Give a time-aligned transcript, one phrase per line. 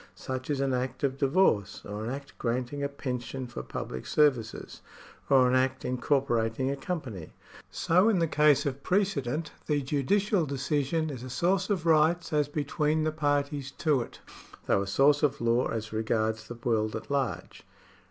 [0.15, 4.81] Such is an act of divorce, or an act granting a pension for public services,
[5.29, 7.33] or an act incor porating a company.
[7.69, 12.47] So in the case of precedent, the judicial decision is a source of rights as
[12.47, 14.21] between the parties to it,
[14.65, 17.61] though a source of law as regards the world at large.